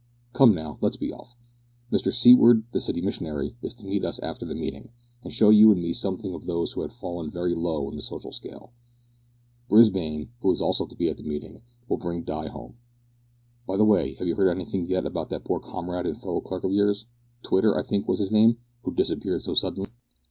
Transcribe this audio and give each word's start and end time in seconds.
Come, 0.33 0.55
now, 0.55 0.79
let 0.81 0.93
us 0.93 0.97
be 0.97 1.13
off. 1.13 1.35
Mr 1.91 2.11
Seaward, 2.11 2.63
the 2.71 2.79
city 2.79 3.01
missionary, 3.01 3.55
is 3.61 3.75
to 3.75 3.85
meet 3.85 4.03
us 4.03 4.17
after 4.21 4.47
the 4.47 4.55
meeting, 4.55 4.89
and 5.23 5.31
show 5.31 5.51
you 5.51 5.71
and 5.71 5.79
me 5.79 5.93
something 5.93 6.33
of 6.33 6.47
those 6.47 6.71
who 6.71 6.81
have 6.81 6.91
fallen 6.91 7.29
very 7.29 7.53
low 7.53 7.87
in 7.87 7.95
the 7.97 8.01
social 8.01 8.31
scale. 8.31 8.71
Brisbane, 9.69 10.31
who 10.39 10.51
is 10.51 10.59
also 10.59 10.87
to 10.87 10.95
be 10.95 11.07
at 11.07 11.17
the 11.17 11.23
meeting, 11.23 11.61
will 11.87 11.97
bring 11.97 12.23
Di 12.23 12.47
home. 12.47 12.77
By 13.67 13.77
the 13.77 13.85
way, 13.85 14.15
have 14.15 14.27
you 14.27 14.33
heard 14.33 14.49
anything 14.49 14.87
yet 14.87 15.05
about 15.05 15.29
that 15.29 15.45
poor 15.45 15.59
comrade 15.59 16.07
and 16.07 16.19
fellow 16.19 16.41
clerk 16.41 16.63
of 16.63 16.71
yours 16.71 17.05
Twitter, 17.43 17.77
I 17.77 17.83
think, 17.83 18.07
was 18.07 18.17
his 18.17 18.31
name 18.31 18.57
who 18.81 18.95
disappeared 18.95 19.43
so 19.43 19.53
suddenly?" 19.53 19.91